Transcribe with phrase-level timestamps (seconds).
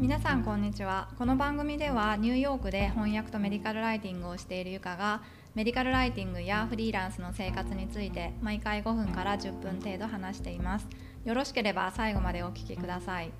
[0.00, 1.08] 皆さんこんにちは。
[1.18, 5.22] この番組ではニューヨークで翻訳とメディカルライティングをしているゆかが
[5.56, 10.86] メディカルライティングやフリーランスの生活について毎回5分から10分程度話しています。
[11.24, 13.32] よろしければ最後までお聞きください。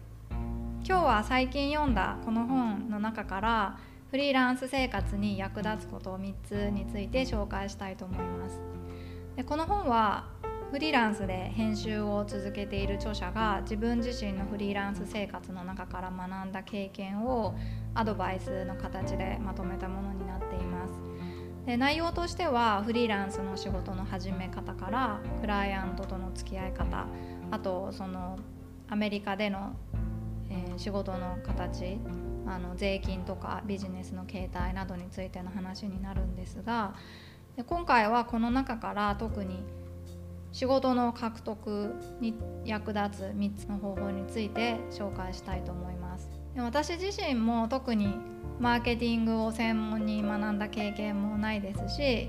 [0.84, 3.78] 今日は最近読んだこの本の中から
[4.10, 8.58] フリーランス生活に役立つことを3つについて紹介したいと思います。
[9.36, 10.26] でこの本は
[10.70, 17.54] フリーランスで編集を続けている著者が自分自身のフリーランス生活の中から学んだ経験を
[17.94, 20.92] アドバイスの形でまとめたものになっています。
[21.64, 27.06] で内容としてはフリーランスの仕事の始め方からクライアントとの付き合い方
[27.50, 28.38] あとその
[28.88, 29.74] アメリカでの、
[30.50, 31.98] えー、仕事の形
[32.46, 36.94] あの税金とかビジネスの形態などについての話になるんですが
[37.56, 39.62] で今回はこの中から特に
[40.52, 46.28] 仕事の獲得に役立つ3つの方法について紹介したいと思います。
[46.54, 48.14] で私自身も特に
[48.58, 52.28] マーケティングを専門に学んだ経験もないですし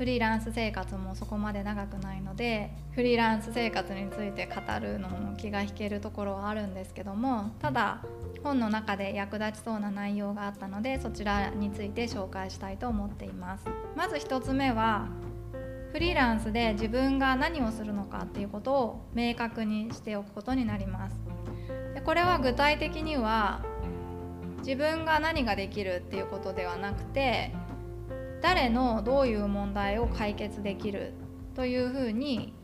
[0.00, 8.02] フリーランス生活もそこまで長くないのでフリーランス生活について語るのも気が引けるところはあるんですけどもただ
[8.42, 13.66] 本の中で役立ちそうな内容があったのでそちらについて紹介したいと思っています。
[13.94, 15.08] まず1つ目は
[15.92, 21.16] フリーランスで自分が何をするのかっていうことを明確にしておくことになります。
[21.94, 23.62] でこれは具体的には
[24.58, 27.52] 自分が何ができるっていうことではなくて
[28.40, 31.12] 誰のどういう問題を解決できる
[31.54, 32.54] というふうに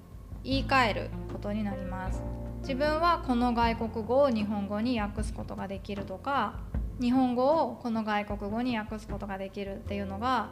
[0.44, 2.22] 言い換えることになります。
[2.60, 6.58] 自分はこの外国語を日本語に訳すことができるとか
[7.00, 10.50] 日本語をこの外国語に訳すことができるっていうのが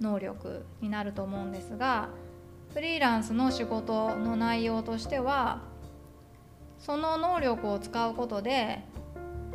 [0.00, 2.08] 能力になると思うんですが
[2.72, 5.60] フリーランスの仕事の内容としては
[6.78, 8.84] その能力を使うことで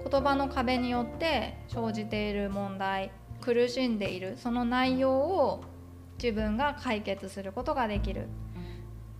[0.09, 5.63] 言葉の壁によって生じている問題苦しんでいるその内容を
[6.21, 8.27] 自分が解決することができる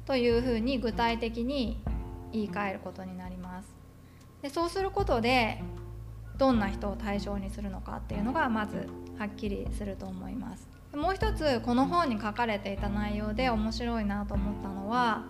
[0.06, 1.81] というふうに具体的に
[2.31, 3.75] 言い換えることになります。
[4.41, 5.64] でそうすることで
[6.38, 8.88] どんな人を対象にするのかっていうのがまず
[9.18, 10.75] はっきりすると思います。
[10.95, 15.25] もう一つこの本に書かれていた内容で面白いなと思ったのは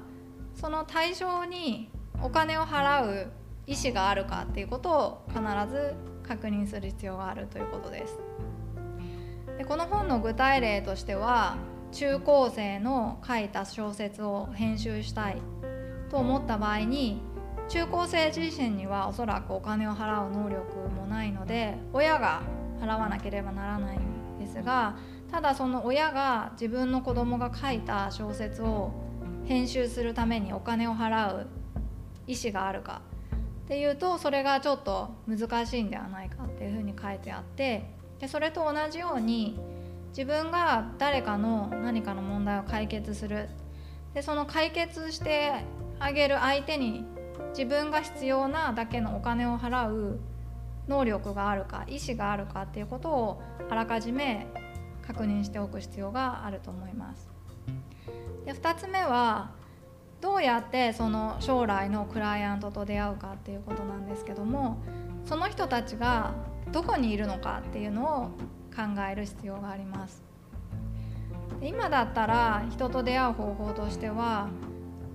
[0.54, 1.90] その対象に
[2.22, 3.32] お金を払う
[3.68, 5.96] 意思があるかっていうことを必ず
[6.28, 8.20] 確認する必要があるということです。
[9.58, 11.58] でこの本の具体例としては
[11.92, 15.38] 中高生の書いた小説を編集したい
[16.10, 17.22] と思った場合に
[17.70, 22.42] 中高生自身にはおそらくお金を払う能力もないので親が
[22.82, 24.98] 払わなければならないんですが
[25.32, 28.92] ただその親が自分の子供が書いた小説を
[29.46, 31.48] 編集するためにお金を払う
[32.28, 33.02] 意思があるか
[33.66, 37.86] っていうとそれがちょっと難しいんではないかっていうふうに書いてあって
[38.20, 39.60] でそれと同じように
[40.10, 43.50] 自分が誰かの何かの問題を解決する。
[44.14, 45.66] でその解決して
[46.00, 47.06] あげる相手に
[47.50, 50.20] 自分が必要なだけのお金を払う
[50.88, 54.48] 能力があるか意思があるかっていうことをあらかじめ
[55.08, 57.30] 確認しておく必要があると思います。
[58.46, 59.52] で2つ目は
[60.22, 64.78] どうやってその将来のクライアントと出会うかっていうことなんですけども
[65.26, 66.34] その人たちが
[66.72, 68.26] どこにいるのかっていうのを
[68.76, 70.24] 考える必要があります
[71.62, 74.50] 今だったら人と出会う方法としては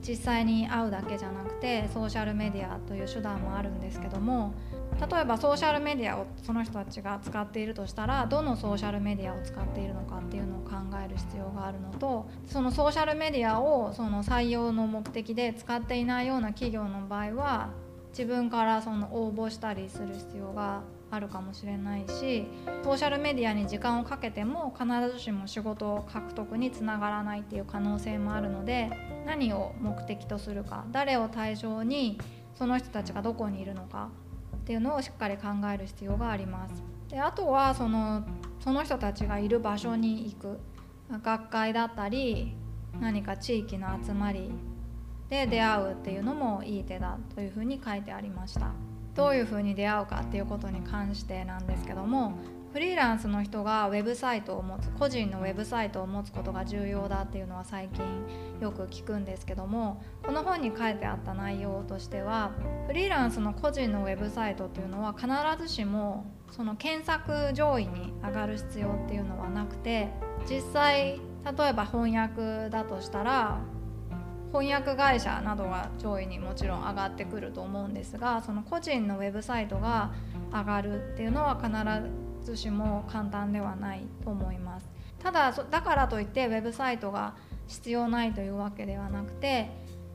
[0.07, 4.55] 実際に会うだけじゃなくてソーシャルメディアという手段もあるんですけども
[4.99, 10.73] 例えばソーシャルメディアをその人たちが使っているとしたらどのソーシャルメディアを使っているのかっていうのを考
[11.05, 17.71] える必要があるのとそのソーシャルメディアをその採用の目的で使っていないような企業の場合は
[18.11, 22.47] 自分からその応募したりする必要があるかもしれないし
[22.85, 28.91] ソーシャルメディアに時間をかけても必ずしも仕事獲得につながらないっていう可能性もあるので
[29.27, 32.19] 何を目的とするか誰を対象に
[32.55, 34.11] その人たちがどこにいるのか
[34.57, 36.83] っていうのをしっかり考える必要があります。
[37.09, 38.23] であとはその
[38.61, 40.61] その人たちがいる場所に行く
[41.11, 42.55] 学会だったり
[43.01, 44.51] 何か地域の集まり
[45.29, 48.73] で出会うっていうのもいい手だというふうに書いてありました。
[49.15, 52.35] どういうふうに出会うかっていうことに関してなんですけども
[52.73, 58.05] フリーランスの人がウェブサイトを持つ個人のウェブサイトを持つことが重要だっていうのは最近
[58.61, 62.53] よく聞くんですけどもこの本に書いてあった内容としては
[62.87, 65.29] フリーランスの個人のウェブサイトっていうのは必
[65.61, 70.09] ずしもその検索上位に上がる必要っていうのはなくて
[70.49, 73.59] 実際例えば翻訳だとしたら
[74.53, 80.13] 翻訳会社などが上位にもちろん上がってくると思うんですがその個人のウェブサイトが
[80.53, 84.89] 上がるっていうのは必ずしも簡単ではないと思います。
[85.19, 87.35] ただだからといってウェブサイトが
[87.69, 89.71] 必要ないというわけではなくて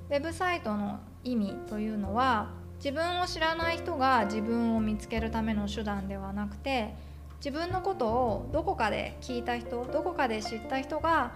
[0.10, 6.96] ウェブサイトの意味というのは自分を知らない人が自分を見つけるための手段ではなくて
[7.38, 11.34] 自分のことをどこかで聞いた人どこかで知った人が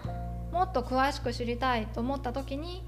[0.52, 2.84] もっと詳しく知りたいと思った時に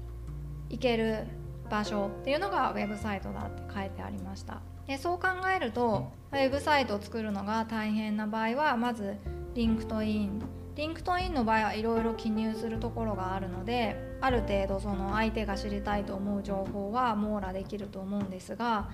[0.72, 1.26] 行ける
[1.70, 4.60] 場所っていうのがウェブサイトだって書いてありました。
[4.86, 9.16] でそう考えるとウェブサイトを作るのが大変な場合はまず
[9.54, 18.88] LinkedIn。LinkedIn の場合はいろいろ記入するところがあるのである程度その相手が知りたいと思う情報は網羅できると思うんですが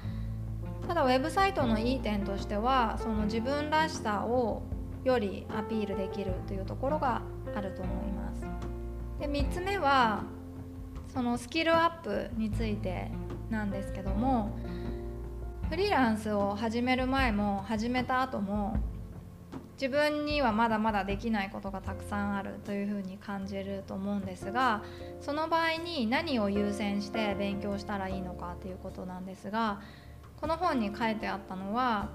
[0.88, 4.62] ただウェブサイトのいい点としてはその自分らしさを
[5.04, 7.22] よりアピールできるというところが
[7.54, 8.44] あると思います。
[9.20, 10.24] で3つ目は
[11.18, 13.10] そのスキルアップについて
[13.50, 14.56] なんですけども
[15.68, 18.76] フリーランスを始める前も始めた後も
[19.72, 24.84] 自分にはまだまだできないことがたくさんあるというふうに感じると思うんですが
[25.20, 29.80] その場合に何を優先して勉強したらいいのかということなんですが
[30.40, 32.10] この本に書いてあったのは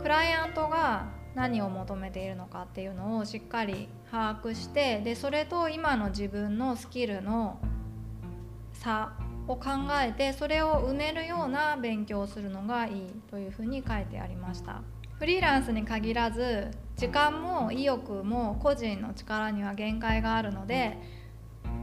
[0.00, 7.58] クライアントが何を求めているのかっていうのをしっかり把握してでそれと今の自分のスキルの
[8.74, 9.12] 差
[9.48, 9.70] を考
[10.02, 14.82] えてそれを埋めるような勉強をするのがいいというふうに書いてありました。
[15.18, 20.98] フリーランスに限らず時間も意欲も個人の力には限界があるので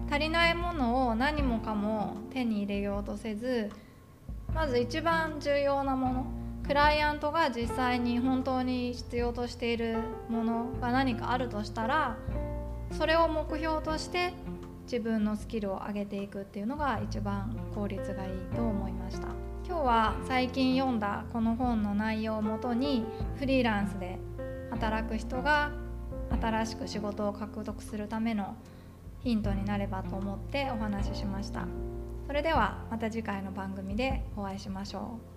[0.09, 3.71] 足りないものを何もかも手に入れようとせず
[4.53, 6.25] まず一番重要なもの
[6.67, 9.97] クライアントが実際に本当に必要としている
[10.29, 12.17] ものが何かあるとしたら
[12.91, 14.33] それを目標として
[14.91, 19.27] 自分のスキルを上げていくっていうのが一番効率がいいと思いました。
[19.65, 23.05] 今日は最近読んだこの本の内容をもとに
[23.37, 24.19] フリーランスで
[24.69, 25.71] 働く人が
[26.41, 28.57] 新しく仕事を獲得するための
[29.21, 31.67] ヒントになればと思ってお話ししました
[32.27, 35.30] それではまた次回の番組でお会いしましょう